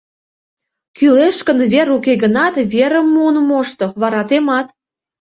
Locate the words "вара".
4.01-4.21